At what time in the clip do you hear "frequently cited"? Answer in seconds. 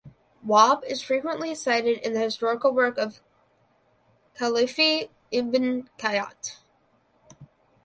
1.03-1.99